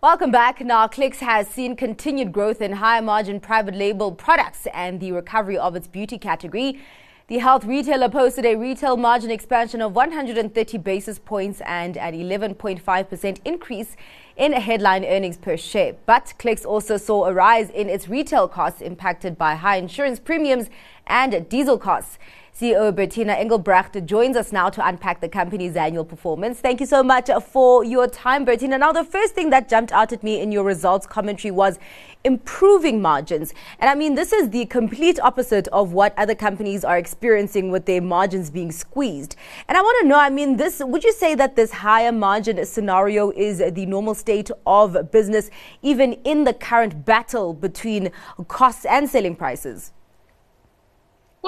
Welcome 0.00 0.30
back. 0.30 0.60
Now, 0.60 0.86
Clicks 0.86 1.18
has 1.18 1.48
seen 1.48 1.74
continued 1.74 2.30
growth 2.30 2.62
in 2.62 2.74
higher 2.74 3.02
margin 3.02 3.40
private 3.40 3.74
label 3.74 4.12
products 4.12 4.68
and 4.72 5.00
the 5.00 5.10
recovery 5.10 5.58
of 5.58 5.74
its 5.74 5.88
beauty 5.88 6.18
category. 6.18 6.80
The 7.26 7.38
health 7.38 7.64
retailer 7.64 8.08
posted 8.08 8.46
a 8.46 8.54
retail 8.54 8.96
margin 8.96 9.32
expansion 9.32 9.82
of 9.82 9.96
130 9.96 10.78
basis 10.78 11.18
points 11.18 11.60
and 11.62 11.96
an 11.96 12.14
11.5% 12.14 13.40
increase 13.44 13.96
in 14.36 14.52
headline 14.52 15.04
earnings 15.04 15.36
per 15.36 15.56
share. 15.56 15.96
But 16.06 16.32
Clicks 16.38 16.64
also 16.64 16.96
saw 16.96 17.26
a 17.26 17.32
rise 17.34 17.68
in 17.68 17.88
its 17.88 18.08
retail 18.08 18.46
costs 18.46 18.80
impacted 18.80 19.36
by 19.36 19.56
high 19.56 19.78
insurance 19.78 20.20
premiums 20.20 20.70
and 21.08 21.48
diesel 21.48 21.78
costs. 21.78 22.18
CEO 22.58 22.92
Bettina 22.92 23.34
Engelbrecht 23.34 24.04
joins 24.04 24.36
us 24.36 24.50
now 24.50 24.68
to 24.68 24.84
unpack 24.84 25.20
the 25.20 25.28
company's 25.28 25.76
annual 25.76 26.04
performance. 26.04 26.58
Thank 26.58 26.80
you 26.80 26.86
so 26.86 27.04
much 27.04 27.30
for 27.52 27.84
your 27.84 28.08
time, 28.08 28.44
Bettina. 28.44 28.76
Now, 28.76 28.90
the 28.90 29.04
first 29.04 29.36
thing 29.36 29.50
that 29.50 29.68
jumped 29.68 29.92
out 29.92 30.12
at 30.12 30.24
me 30.24 30.40
in 30.40 30.50
your 30.50 30.64
results 30.64 31.06
commentary 31.06 31.52
was 31.52 31.78
improving 32.24 33.00
margins. 33.00 33.54
And 33.78 33.88
I 33.88 33.94
mean, 33.94 34.16
this 34.16 34.32
is 34.32 34.50
the 34.50 34.66
complete 34.66 35.20
opposite 35.20 35.68
of 35.68 35.92
what 35.92 36.18
other 36.18 36.34
companies 36.34 36.84
are 36.84 36.98
experiencing 36.98 37.70
with 37.70 37.86
their 37.86 38.02
margins 38.02 38.50
being 38.50 38.72
squeezed. 38.72 39.36
And 39.68 39.78
I 39.78 39.80
want 39.80 40.02
to 40.02 40.08
know, 40.08 40.18
I 40.18 40.28
mean, 40.28 40.56
this, 40.56 40.82
would 40.84 41.04
you 41.04 41.12
say 41.12 41.36
that 41.36 41.54
this 41.54 41.70
higher 41.70 42.10
margin 42.10 42.66
scenario 42.66 43.30
is 43.30 43.58
the 43.58 43.86
normal 43.86 44.16
state 44.16 44.50
of 44.66 45.12
business, 45.12 45.48
even 45.82 46.14
in 46.24 46.42
the 46.42 46.54
current 46.54 47.04
battle 47.04 47.54
between 47.54 48.10
costs 48.48 48.84
and 48.84 49.08
selling 49.08 49.36
prices? 49.36 49.92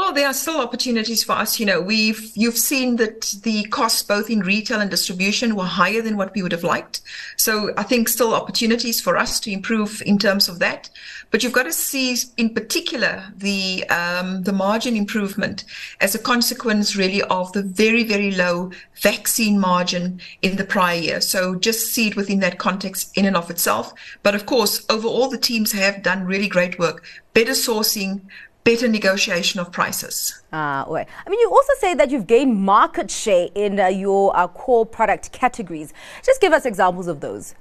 Well, 0.00 0.14
there 0.14 0.28
are 0.28 0.32
still 0.32 0.62
opportunities 0.62 1.22
for 1.22 1.32
us. 1.32 1.60
You 1.60 1.66
know, 1.66 1.78
we've 1.78 2.32
you've 2.34 2.56
seen 2.56 2.96
that 2.96 3.34
the 3.42 3.64
costs 3.64 4.02
both 4.02 4.30
in 4.30 4.40
retail 4.40 4.80
and 4.80 4.90
distribution 4.90 5.54
were 5.54 5.66
higher 5.66 6.00
than 6.00 6.16
what 6.16 6.34
we 6.34 6.42
would 6.42 6.52
have 6.52 6.64
liked. 6.64 7.02
So 7.36 7.74
I 7.76 7.82
think 7.82 8.08
still 8.08 8.32
opportunities 8.32 8.98
for 8.98 9.18
us 9.18 9.38
to 9.40 9.52
improve 9.52 10.02
in 10.06 10.18
terms 10.18 10.48
of 10.48 10.58
that. 10.60 10.88
But 11.30 11.42
you've 11.42 11.52
got 11.52 11.64
to 11.64 11.72
see, 11.72 12.16
in 12.38 12.54
particular, 12.54 13.24
the 13.36 13.86
um, 13.90 14.44
the 14.44 14.54
margin 14.54 14.96
improvement 14.96 15.66
as 16.00 16.14
a 16.14 16.18
consequence, 16.18 16.96
really, 16.96 17.20
of 17.24 17.52
the 17.52 17.62
very 17.62 18.02
very 18.02 18.30
low 18.30 18.70
vaccine 19.02 19.60
margin 19.60 20.18
in 20.40 20.56
the 20.56 20.64
prior 20.64 20.98
year. 20.98 21.20
So 21.20 21.56
just 21.56 21.92
see 21.92 22.08
it 22.08 22.16
within 22.16 22.40
that 22.40 22.58
context 22.58 23.16
in 23.18 23.26
and 23.26 23.36
of 23.36 23.50
itself. 23.50 23.92
But 24.22 24.34
of 24.34 24.46
course, 24.46 24.82
overall, 24.88 25.28
the 25.28 25.36
teams 25.36 25.72
have 25.72 26.02
done 26.02 26.24
really 26.24 26.48
great 26.48 26.78
work. 26.78 27.04
Better 27.34 27.52
sourcing, 27.52 28.22
better 28.64 28.88
negotiation 28.88 29.60
of 29.60 29.72
prices. 29.72 30.40
Ah, 30.52 30.84
uh, 30.84 31.04
I 31.26 31.30
mean, 31.30 31.40
you 31.40 31.50
also 31.50 31.72
say 31.78 31.94
that 31.94 32.10
you've 32.10 32.26
gained 32.26 32.56
market 32.56 33.10
share 33.10 33.48
in 33.54 33.80
uh, 33.80 33.86
your 33.86 34.36
uh, 34.36 34.48
core 34.48 34.86
product 34.86 35.32
categories. 35.32 35.92
Just 36.24 36.40
give 36.40 36.52
us 36.52 36.66
examples 36.66 37.06
of 37.06 37.20
those. 37.20 37.54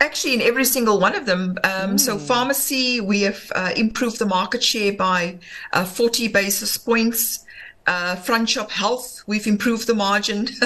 Actually, 0.00 0.34
in 0.34 0.42
every 0.42 0.64
single 0.64 1.00
one 1.00 1.14
of 1.14 1.24
them. 1.24 1.56
Um, 1.64 1.94
mm. 1.94 2.00
So, 2.00 2.18
pharmacy, 2.18 3.00
we 3.00 3.22
have 3.22 3.50
uh, 3.54 3.72
improved 3.76 4.18
the 4.18 4.26
market 4.26 4.62
share 4.62 4.92
by 4.92 5.38
uh, 5.72 5.84
40 5.84 6.28
basis 6.28 6.76
points. 6.76 7.40
Uh, 7.86 8.16
front 8.16 8.48
shop 8.48 8.70
health, 8.70 9.22
we've 9.26 9.46
improved 9.46 9.86
the 9.86 9.94
margin 9.94 10.48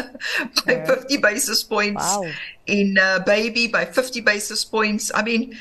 by 0.67 0.73
yeah. 0.75 0.87
50 0.87 1.17
basis 1.17 1.65
points. 1.65 2.05
Wow. 2.05 2.31
In 2.67 2.97
baby, 3.27 3.67
by 3.67 3.87
50 3.87 4.21
basis 4.21 4.65
points. 4.65 5.11
I 5.13 5.23
mean, 5.23 5.57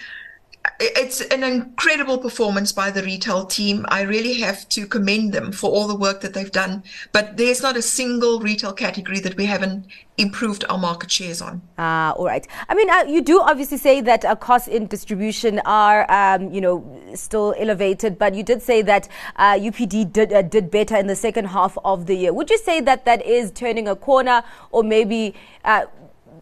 it's 0.80 1.22
an 1.22 1.44
incredible 1.44 2.18
performance 2.18 2.72
by 2.72 2.92
the 2.92 3.04
retail 3.04 3.46
team. 3.46 3.86
I 3.90 4.02
really 4.02 4.36
have 4.42 4.68
to 4.70 4.86
commend 4.86 5.34
them 5.34 5.52
for 5.52 5.70
all 5.70 5.88
the 5.88 5.96
work 5.96 6.22
that 6.22 6.34
they've 6.34 6.52
done. 6.52 6.84
But 7.12 7.38
there's 7.38 7.62
not 7.62 7.76
a 7.78 7.82
single 7.82 8.40
retail 8.40 8.74
category 8.74 9.20
that 9.22 9.38
we 9.38 9.46
haven't 9.46 9.88
improved 10.18 10.66
our 10.70 10.78
market 10.78 11.12
shares 11.12 11.42
on. 11.42 11.62
Ah, 11.78 12.12
all 12.14 12.26
right. 12.26 12.48
I 12.70 12.76
mean, 12.76 12.90
uh, 12.90 13.04
you 13.08 13.22
do 13.22 13.40
obviously 13.40 13.78
say 13.78 14.02
that 14.02 14.26
uh, 14.26 14.36
costs 14.36 14.68
in 14.68 14.88
distribution 14.88 15.60
are, 15.66 16.10
um, 16.12 16.52
you 16.52 16.62
know, 16.62 16.84
still 17.14 17.54
elevated, 17.58 18.18
but 18.18 18.34
you 18.34 18.44
did 18.44 18.62
say 18.62 18.82
that 18.82 19.08
uh, 19.36 19.54
UPD 19.54 20.12
did 20.12 20.34
uh, 20.34 20.42
did 20.42 20.72
better 20.72 20.96
in 20.96 21.08
the 21.08 21.16
second 21.16 21.46
half 21.46 21.78
of 21.86 22.08
the 22.08 22.16
year. 22.16 22.34
Would 22.34 22.50
you 22.50 22.58
say 22.58 22.82
that 22.82 23.06
that 23.06 23.26
is 23.26 23.52
turning 23.52 23.88
a 23.88 23.96
corner, 23.96 24.44
or 24.72 24.84
maybe 24.84 25.36
uh, 25.64 25.86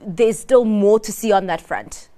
there's 0.06 0.40
still 0.40 0.66
more 0.66 1.00
to 1.00 1.12
see 1.12 1.32
on 1.32 1.48
that 1.48 1.62
front? 1.62 2.10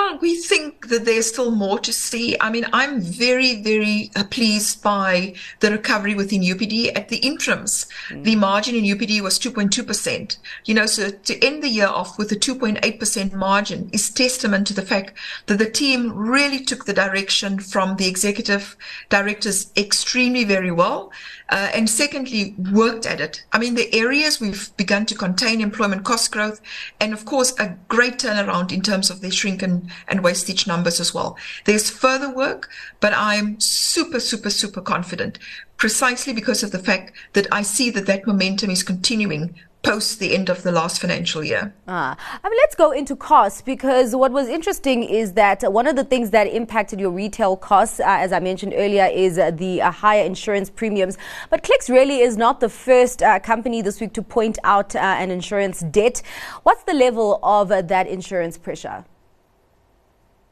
Well, 0.00 0.18
we 0.18 0.36
think 0.40 0.88
that 0.88 1.04
there's 1.04 1.26
still 1.26 1.50
more 1.50 1.78
to 1.80 1.92
see. 1.92 2.34
I 2.40 2.50
mean, 2.50 2.64
I'm 2.72 3.02
very, 3.02 3.62
very 3.62 4.10
uh, 4.16 4.24
pleased 4.24 4.82
by 4.82 5.34
the 5.60 5.70
recovery 5.70 6.14
within 6.14 6.40
UPD 6.40 6.96
at 6.96 7.10
the 7.10 7.18
interims. 7.18 7.86
Mm. 8.08 8.24
The 8.24 8.36
margin 8.36 8.74
in 8.76 8.84
UPD 8.84 9.20
was 9.20 9.38
2.2%. 9.38 10.38
You 10.64 10.74
know, 10.74 10.86
so 10.86 11.10
to 11.10 11.44
end 11.44 11.62
the 11.62 11.68
year 11.68 11.86
off 11.86 12.16
with 12.16 12.32
a 12.32 12.36
2.8% 12.36 13.34
margin 13.34 13.90
is 13.92 14.08
testament 14.08 14.66
to 14.68 14.74
the 14.74 14.86
fact 14.92 15.12
that 15.46 15.58
the 15.58 15.70
team 15.70 16.14
really 16.14 16.60
took 16.60 16.86
the 16.86 16.94
direction 16.94 17.58
from 17.58 17.96
the 17.96 18.08
executive 18.08 18.78
directors 19.10 19.70
extremely 19.76 20.44
very 20.44 20.72
well. 20.72 21.12
Uh, 21.50 21.68
and 21.74 21.90
secondly, 21.90 22.54
worked 22.72 23.04
at 23.04 23.20
it. 23.20 23.44
I 23.52 23.58
mean, 23.58 23.74
the 23.74 23.92
areas 23.92 24.40
we've 24.40 24.70
begun 24.76 25.04
to 25.06 25.16
contain 25.16 25.60
employment 25.60 26.04
cost 26.04 26.30
growth, 26.30 26.60
and 27.00 27.12
of 27.12 27.24
course, 27.24 27.52
a 27.58 27.76
great 27.88 28.18
turnaround 28.18 28.70
in 28.70 28.82
terms 28.82 29.10
of 29.10 29.20
the 29.20 29.32
shrink 29.32 29.60
and, 29.60 29.89
and 30.08 30.22
wastage 30.22 30.66
numbers 30.66 31.00
as 31.00 31.14
well. 31.14 31.36
There's 31.64 31.90
further 31.90 32.32
work, 32.32 32.70
but 33.00 33.12
I'm 33.14 33.58
super, 33.60 34.20
super, 34.20 34.50
super 34.50 34.80
confident 34.80 35.38
precisely 35.76 36.34
because 36.34 36.62
of 36.62 36.72
the 36.72 36.78
fact 36.78 37.12
that 37.32 37.46
I 37.50 37.62
see 37.62 37.88
that 37.90 38.04
that 38.06 38.26
momentum 38.26 38.68
is 38.68 38.82
continuing 38.82 39.54
post 39.82 40.18
the 40.18 40.34
end 40.34 40.50
of 40.50 40.62
the 40.62 40.70
last 40.70 41.00
financial 41.00 41.42
year. 41.42 41.72
Ah, 41.88 42.16
I 42.44 42.48
mean, 42.48 42.58
let's 42.62 42.74
go 42.74 42.90
into 42.90 43.16
costs 43.16 43.62
because 43.62 44.14
what 44.14 44.30
was 44.30 44.46
interesting 44.46 45.02
is 45.02 45.32
that 45.32 45.62
one 45.72 45.86
of 45.86 45.96
the 45.96 46.04
things 46.04 46.30
that 46.30 46.46
impacted 46.46 47.00
your 47.00 47.10
retail 47.10 47.56
costs, 47.56 47.98
uh, 47.98 48.04
as 48.06 48.32
I 48.32 48.40
mentioned 48.40 48.74
earlier, 48.76 49.06
is 49.06 49.38
uh, 49.38 49.50
the 49.52 49.80
uh, 49.80 49.90
higher 49.90 50.24
insurance 50.24 50.68
premiums. 50.68 51.16
But 51.48 51.62
Clicks 51.62 51.88
really 51.88 52.20
is 52.20 52.36
not 52.36 52.60
the 52.60 52.68
first 52.68 53.22
uh, 53.22 53.38
company 53.40 53.80
this 53.80 54.00
week 54.00 54.12
to 54.14 54.22
point 54.22 54.58
out 54.64 54.94
uh, 54.94 54.98
an 54.98 55.30
insurance 55.30 55.80
debt. 55.80 56.20
What's 56.62 56.84
the 56.84 56.94
level 56.94 57.40
of 57.42 57.72
uh, 57.72 57.80
that 57.82 58.06
insurance 58.06 58.58
pressure? 58.58 59.06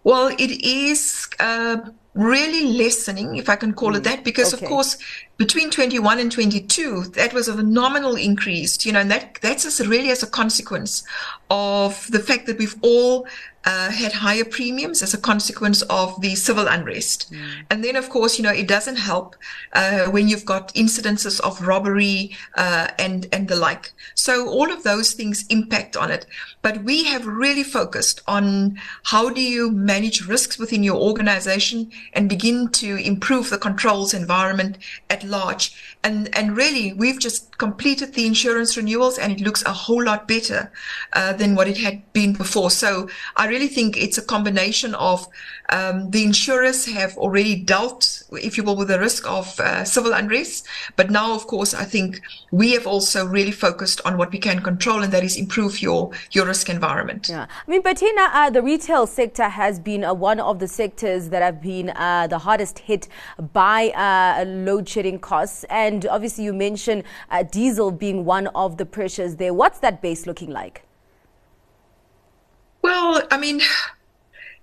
Well, 0.09 0.29
it 0.29 0.65
is 0.65 1.29
uh, 1.39 1.91
really 2.19 2.77
lessening, 2.77 3.37
if 3.37 3.49
I 3.49 3.55
can 3.55 3.73
call 3.73 3.95
it 3.95 4.01
mm, 4.01 4.05
that, 4.05 4.25
because 4.25 4.53
okay. 4.53 4.65
of 4.65 4.69
course 4.69 4.99
between 5.39 5.71
21 5.71 6.19
and 6.19 6.33
22, 6.33 7.05
that 7.15 7.33
was 7.33 7.47
a 7.47 7.55
phenomenal 7.55 8.17
increase, 8.17 8.85
you 8.85 8.91
know, 8.91 9.01
and 9.01 9.11
that 9.11 9.39
that's 9.41 9.81
really 9.81 10.11
as 10.11 10.23
a 10.23 10.27
consequence 10.27 11.05
of 11.49 12.11
the 12.11 12.19
fact 12.19 12.47
that 12.47 12.59
we've 12.59 12.75
all 12.83 13.25
uh, 13.65 13.91
had 13.91 14.13
higher 14.13 14.45
premiums 14.45 15.03
as 15.03 15.15
a 15.15 15.19
consequence 15.19 15.83
of 15.83 16.21
the 16.23 16.35
civil 16.35 16.67
unrest. 16.67 17.31
Mm. 17.33 17.49
And 17.71 17.85
then, 17.85 17.97
of 17.97 18.09
course, 18.09 18.39
you 18.39 18.43
know, 18.43 18.53
it 18.53 18.67
doesn't 18.67 18.97
help 18.97 19.37
uh, 19.75 20.07
when 20.07 20.27
you've 20.27 20.45
got 20.45 20.75
incidences 20.75 21.41
of 21.41 21.61
robbery 21.67 22.37
uh, 22.57 22.89
and 22.99 23.29
and 23.31 23.47
the 23.47 23.57
like. 23.57 23.93
So 24.15 24.49
all 24.49 24.73
of 24.73 24.83
those 24.83 25.13
things 25.13 25.47
impact 25.49 25.97
on 25.97 26.11
it. 26.11 26.27
But 26.63 26.83
we 26.83 27.05
have 27.05 27.27
really 27.27 27.63
focused 27.63 28.23
on 28.27 28.81
how 29.05 29.31
do 29.31 29.41
you 29.41 29.71
manage 29.71 30.27
risks 30.27 30.59
within 30.59 30.83
your 30.83 30.97
organization 30.97 31.91
and 32.13 32.29
begin 32.29 32.69
to 32.69 32.97
improve 32.97 33.51
the 33.51 33.59
controls 33.59 34.15
environment 34.15 34.79
at 35.11 35.25
large. 35.25 35.97
And 36.05 36.35
and 36.37 36.57
really, 36.57 36.93
we've 36.93 37.19
just 37.19 37.59
completed 37.59 38.15
the 38.15 38.27
insurance 38.27 38.77
renewals, 38.77 39.19
and 39.19 39.33
it 39.33 39.41
looks 39.41 39.65
a 39.65 39.73
whole 39.73 40.05
lot 40.05 40.29
better 40.29 40.71
uh, 41.13 41.33
than 41.33 41.55
what 41.55 41.69
it 41.69 41.79
had 41.79 42.13
been 42.13 42.33
before. 42.33 42.71
So 42.71 43.09
I 43.37 43.49
really 43.49 43.69
think 43.69 43.97
it's 43.97 44.19
a 44.19 44.23
combination 44.23 44.95
of 44.95 45.27
um, 45.71 46.11
the 46.11 46.25
insurers 46.25 46.87
have 46.87 47.17
already 47.19 47.57
dealt, 47.57 48.23
if 48.33 48.57
you 48.57 48.63
will, 48.63 48.77
with 48.77 48.89
the 48.89 48.99
risk 48.99 49.29
of 49.29 49.59
uh, 49.61 49.85
civil 49.85 50.13
unrest. 50.13 50.67
But 50.97 51.11
now, 51.11 51.35
of 51.35 51.47
course, 51.47 51.75
I 51.75 51.85
think 51.85 52.21
we 52.51 52.73
have 52.73 52.87
also 52.87 53.27
really 53.27 53.51
focused 53.51 54.01
on 54.05 54.17
what 54.17 54.33
we 54.33 54.39
can 54.39 54.63
control, 54.63 55.03
and 55.03 55.13
that 55.13 55.25
is 55.25 55.37
improve 55.37 55.83
your 55.83 56.11
your 56.31 56.47
risk 56.47 56.71
environment. 56.71 57.29
Yeah, 57.29 57.47
I 57.67 57.71
mean, 57.71 57.83
Bettina, 57.83 58.31
uh, 58.33 58.51
the 58.51 58.63
retail 58.63 59.07
sector 59.07 59.49
has 59.49 59.79
been 59.79 60.05
uh, 60.05 60.15
one 60.15 60.41
of 60.41 60.59
the 60.59 60.69
sectors 60.69 61.29
that 61.31 61.43
have 61.43 61.61
been 61.61 61.91
uh, 61.99 62.27
the 62.27 62.39
hardest 62.39 62.79
hit 62.81 63.09
by 63.53 63.89
uh, 63.91 64.45
load 64.47 64.89
shedding 64.89 65.19
costs, 65.19 65.65
and 65.69 66.07
obviously, 66.07 66.45
you 66.45 66.55
mentioned 66.55 67.05
uh, 67.31 67.43
diesel 67.43 67.91
being 67.91 68.25
one 68.25 68.47
of 68.49 68.79
the 68.79 68.87
pressures 68.87 69.37
there. 69.37 69.53
What's 69.53 69.81
that 69.81 70.01
base 70.01 70.27
looking 70.27 70.51
like? 70.51 70.85
Well, 72.83 73.23
I 73.31 73.39
mean, 73.39 73.61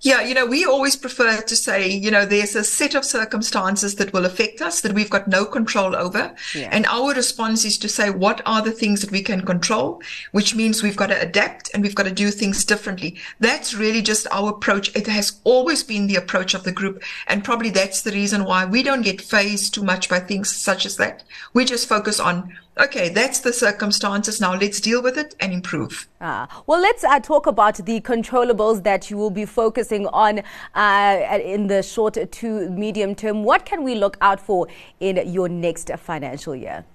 yeah, 0.05 0.21
you 0.21 0.35
know, 0.35 0.45
we 0.45 0.65
always 0.65 0.95
prefer 0.95 1.41
to 1.41 1.55
say, 1.55 1.89
you 1.89 2.11
know, 2.11 2.27
there's 2.27 2.55
a 2.55 2.63
set 2.63 2.93
of 2.93 3.03
circumstances 3.03 3.95
that 3.95 4.13
will 4.13 4.25
affect 4.25 4.61
us 4.61 4.81
that 4.81 4.93
we've 4.93 5.09
got 5.09 5.27
no 5.27 5.45
control 5.45 5.95
over. 5.95 6.35
Yeah. 6.53 6.69
And 6.71 6.85
our 6.85 7.15
response 7.15 7.65
is 7.65 7.79
to 7.79 7.89
say, 7.89 8.11
what 8.11 8.39
are 8.45 8.61
the 8.61 8.71
things 8.71 9.01
that 9.01 9.09
we 9.09 9.23
can 9.23 9.41
control? 9.41 10.03
Which 10.31 10.53
means 10.53 10.83
we've 10.83 10.95
got 10.95 11.07
to 11.07 11.19
adapt 11.19 11.71
and 11.73 11.81
we've 11.81 11.95
got 11.95 12.03
to 12.03 12.11
do 12.11 12.29
things 12.29 12.63
differently. 12.63 13.15
That's 13.39 13.73
really 13.73 14.03
just 14.03 14.27
our 14.31 14.51
approach. 14.51 14.95
It 14.95 15.07
has 15.07 15.39
always 15.43 15.81
been 15.81 16.05
the 16.05 16.17
approach 16.17 16.53
of 16.53 16.65
the 16.65 16.71
group. 16.71 17.01
And 17.25 17.43
probably 17.43 17.71
that's 17.71 18.03
the 18.03 18.11
reason 18.11 18.45
why 18.45 18.63
we 18.63 18.83
don't 18.83 19.01
get 19.01 19.21
fazed 19.21 19.73
too 19.73 19.83
much 19.83 20.07
by 20.07 20.19
things 20.19 20.55
such 20.55 20.85
as 20.85 20.97
that. 20.97 21.23
We 21.53 21.65
just 21.65 21.89
focus 21.89 22.19
on 22.19 22.53
okay, 22.77 23.09
that's 23.09 23.39
the 23.39 23.53
circumstances. 23.53 24.41
Now 24.41 24.55
let's 24.55 24.79
deal 24.79 25.01
with 25.01 25.17
it 25.17 25.35
and 25.39 25.53
improve. 25.53 26.07
Ah, 26.19 26.63
well, 26.67 26.79
let's 26.79 27.03
uh, 27.03 27.19
talk 27.19 27.47
about 27.47 27.77
the 27.77 28.01
controllables 28.01 28.83
that 28.83 29.09
you 29.09 29.17
will 29.17 29.29
be 29.29 29.45
focusing 29.45 29.94
on 30.07 30.41
uh, 30.75 31.39
in 31.43 31.67
the 31.67 31.81
short 31.81 32.17
to 32.31 32.69
medium 32.69 33.15
term. 33.15 33.43
What 33.43 33.65
can 33.65 33.83
we 33.83 33.95
look 33.95 34.17
out 34.21 34.39
for 34.39 34.67
in 34.99 35.21
your 35.31 35.47
next 35.47 35.89
financial 35.97 36.55
year? 36.55 36.85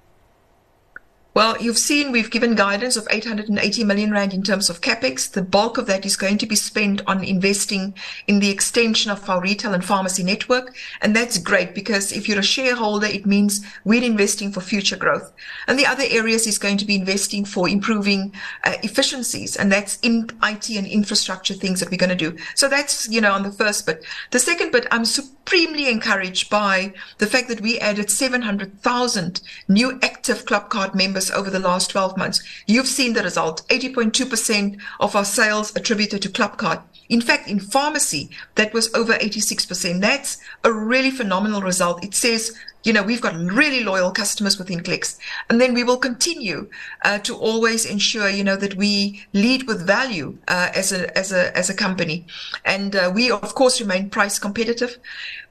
Well, 1.40 1.56
you've 1.58 1.78
seen 1.78 2.12
we've 2.12 2.31
given 2.31 2.54
guidance 2.54 2.98
of 2.98 3.08
880 3.10 3.84
million 3.84 4.10
rand 4.10 4.34
in 4.34 4.42
terms 4.42 4.69
of 4.69 4.82
capex. 4.82 5.31
The 5.31 5.40
bulk 5.40 5.78
of 5.78 5.87
that 5.87 6.04
is 6.04 6.14
going 6.14 6.37
to 6.37 6.46
be 6.46 6.54
spent 6.54 7.00
on 7.06 7.25
investing 7.25 7.94
in 8.26 8.40
the 8.40 8.50
extension 8.50 9.10
of 9.10 9.26
our 9.26 9.40
retail 9.40 9.72
and 9.72 9.82
pharmacy 9.82 10.22
network. 10.22 10.76
And 11.00 11.16
that's 11.16 11.38
great 11.38 11.75
because 11.75 12.12
if 12.12 12.28
you're 12.28 12.40
a 12.40 12.42
shareholder, 12.42 13.06
it 13.06 13.25
means 13.25 13.64
we're 13.84 14.04
investing 14.04 14.52
for 14.52 14.60
future 14.60 14.98
growth. 14.98 15.32
And 15.66 15.78
the 15.78 15.87
other 15.87 16.04
areas 16.10 16.46
is 16.46 16.58
going 16.58 16.76
to 16.76 16.84
be 16.84 16.96
investing 16.96 17.46
for 17.46 17.70
improving 17.70 18.34
uh, 18.64 18.75
efficiencies. 18.82 19.56
And 19.56 19.72
that's 19.72 19.98
in 20.02 20.28
IT 20.42 20.69
and 20.69 20.87
infrastructure 20.87 21.54
things 21.54 21.81
that 21.81 21.90
we're 21.90 21.96
going 21.96 22.10
to 22.10 22.31
do. 22.31 22.37
So 22.54 22.69
that's, 22.69 23.08
you 23.08 23.22
know, 23.22 23.32
on 23.32 23.44
the 23.44 23.52
first 23.52 23.87
bit. 23.87 24.04
The 24.31 24.38
second 24.38 24.72
bit, 24.72 24.87
I'm 24.90 25.06
supremely 25.06 25.88
encouraged 25.88 26.50
by 26.50 26.92
the 27.16 27.26
fact 27.26 27.48
that 27.48 27.62
we 27.62 27.78
added 27.78 28.10
700,000 28.10 29.40
new 29.69 29.98
active 30.02 30.44
club 30.44 30.69
card 30.69 30.94
members 30.94 31.30
over 31.31 31.50
the 31.50 31.59
last 31.59 31.91
12 31.91 32.17
months. 32.17 32.43
You've 32.67 32.87
seen 32.87 33.12
the 33.12 33.23
result. 33.23 33.67
80.2% 33.69 34.81
of 35.00 35.17
our 35.17 35.25
sales 35.25 35.75
attributed 35.77 36.23
to 36.23 36.29
Clubcard. 36.29 36.82
In 37.09 37.21
fact, 37.21 37.49
in 37.49 37.59
pharmacy, 37.59 38.31
that 38.55 38.73
was 38.73 38.93
over 38.94 39.15
86%. 39.15 40.00
That's 40.00 40.38
a 40.65 40.73
really 40.73 41.11
phenomenal 41.11 41.62
result. 41.62 42.05
It 42.05 42.15
says 42.15 42.55
you 42.85 42.93
know, 42.93 43.03
we've 43.03 43.21
got 43.21 43.35
really 43.35 43.85
loyal 43.85 44.11
customers 44.11 44.59
within 44.59 44.82
Clicks. 44.82 45.19
And 45.49 45.61
then 45.61 45.75
we 45.75 45.85
will 45.85 45.99
continue 45.99 46.69
uh, 47.05 47.19
to 47.21 47.37
always 47.37 47.85
ensure, 47.85 48.29
you 48.29 48.44
know, 48.44 48.56
that 48.56 48.76
we 48.76 49.23
lead 49.33 49.67
with 49.67 49.87
value 49.87 50.38
uh, 50.49 50.71
as 50.75 50.93
a 50.93 51.17
as 51.17 51.33
a 51.33 51.56
as 51.56 51.69
a 51.69 51.75
company. 51.75 52.26
And 52.65 52.97
uh, 52.97 53.12
we 53.15 53.31
of 53.31 53.55
course 53.55 53.81
remain 53.81 54.09
price 54.09 54.38
competitive. 54.38 54.97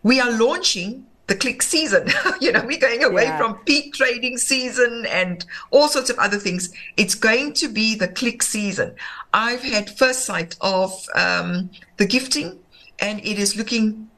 We 0.02 0.20
are 0.20 0.32
launching 0.32 1.06
the 1.30 1.36
click 1.36 1.62
season. 1.62 2.08
you 2.42 2.52
know, 2.52 2.64
we're 2.66 2.80
going 2.80 3.04
away 3.04 3.24
yeah. 3.24 3.38
from 3.38 3.56
peak 3.60 3.94
trading 3.94 4.38
season 4.38 5.06
and 5.06 5.46
all 5.72 5.88
sorts 5.88 6.10
of 6.10 6.20
other 6.20 6.38
things. 6.38 6.74
It's 6.98 7.16
going 7.16 7.54
to 7.54 7.70
be 7.70 7.96
the 7.96 8.10
click 8.10 8.44
season. 8.44 8.96
I've 9.34 9.62
had 9.62 9.90
first 9.90 10.26
sight 10.26 10.58
of 10.60 10.92
um, 11.16 11.70
the 11.98 12.06
gifting 12.06 12.60
and 13.00 13.20
it 13.20 13.40
is 13.40 13.56
looking 13.56 14.10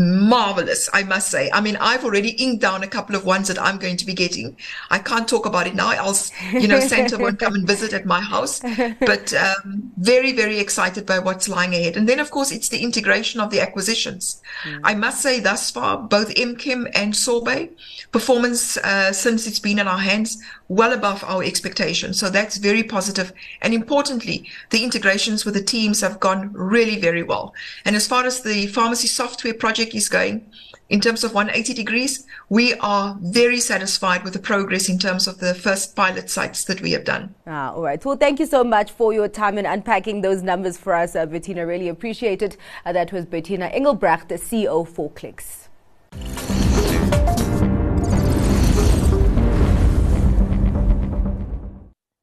marvelous, 0.00 0.88
I 0.92 1.02
must 1.02 1.30
say. 1.30 1.50
I 1.52 1.60
mean, 1.60 1.76
I've 1.76 2.04
already 2.04 2.30
inked 2.30 2.62
down 2.62 2.82
a 2.82 2.88
couple 2.88 3.14
of 3.14 3.24
ones 3.24 3.48
that 3.48 3.60
I'm 3.60 3.78
going 3.78 3.98
to 3.98 4.06
be 4.06 4.14
getting. 4.14 4.56
I 4.90 4.98
can't 4.98 5.28
talk 5.28 5.46
about 5.46 5.66
it 5.66 5.74
now, 5.74 5.90
else, 5.90 6.32
you 6.52 6.66
know, 6.66 6.80
Santa 6.80 7.18
won't 7.18 7.38
come 7.38 7.54
and 7.54 7.66
visit 7.66 7.92
at 7.92 8.06
my 8.06 8.20
house. 8.20 8.60
But 9.00 9.32
um, 9.34 9.92
very, 9.98 10.32
very 10.32 10.58
excited 10.58 11.06
by 11.06 11.18
what's 11.18 11.48
lying 11.48 11.74
ahead. 11.74 11.96
And 11.96 12.08
then, 12.08 12.18
of 12.18 12.30
course, 12.30 12.50
it's 12.50 12.70
the 12.70 12.82
integration 12.82 13.40
of 13.40 13.50
the 13.50 13.60
acquisitions. 13.60 14.40
Mm. 14.64 14.80
I 14.84 14.94
must 14.94 15.20
say, 15.20 15.38
thus 15.38 15.70
far, 15.70 15.98
both 15.98 16.32
M-Kem 16.36 16.88
and 16.94 17.14
Sorbet 17.14 17.70
performance 18.10 18.78
uh, 18.78 19.12
since 19.12 19.46
it's 19.46 19.58
been 19.58 19.78
in 19.78 19.86
our 19.86 19.98
hands 19.98 20.42
well 20.68 20.92
above 20.92 21.22
our 21.24 21.42
expectations. 21.42 22.18
So 22.18 22.30
that's 22.30 22.56
very 22.56 22.82
positive. 22.82 23.32
And 23.60 23.74
importantly, 23.74 24.48
the 24.70 24.84
integrations 24.84 25.44
with 25.44 25.54
the 25.54 25.62
teams 25.62 26.00
have 26.00 26.20
gone 26.20 26.52
really 26.52 26.98
very 26.98 27.22
well. 27.22 27.52
And 27.84 27.96
as 27.96 28.06
far 28.06 28.24
as 28.24 28.42
the 28.42 28.68
pharmacy 28.68 29.08
software 29.08 29.54
project 29.54 29.89
is 29.94 30.08
going, 30.08 30.50
in 30.90 31.00
terms 31.00 31.22
of 31.22 31.32
180 31.32 31.72
degrees, 31.72 32.26
we 32.48 32.74
are 32.74 33.16
very 33.22 33.60
satisfied 33.60 34.24
with 34.24 34.32
the 34.32 34.40
progress 34.40 34.88
in 34.88 34.98
terms 34.98 35.28
of 35.28 35.38
the 35.38 35.54
first 35.54 35.94
pilot 35.94 36.28
sites 36.28 36.64
that 36.64 36.80
we 36.80 36.90
have 36.90 37.04
done. 37.04 37.32
Ah, 37.46 37.72
all 37.72 37.82
right. 37.82 38.04
Well, 38.04 38.16
thank 38.16 38.40
you 38.40 38.46
so 38.46 38.64
much 38.64 38.90
for 38.90 39.12
your 39.12 39.28
time 39.28 39.56
and 39.56 39.68
unpacking 39.68 40.20
those 40.20 40.42
numbers 40.42 40.76
for 40.76 40.94
us, 40.94 41.14
uh, 41.14 41.26
Bettina. 41.26 41.64
Really 41.64 41.88
appreciate 41.88 42.42
it. 42.42 42.56
Uh, 42.84 42.92
that 42.92 43.12
was 43.12 43.24
Bettina 43.24 43.66
Engelbrecht, 43.66 44.28
the 44.28 44.34
CEO 44.34 44.86
for 44.86 45.10
Clicks. 45.12 45.69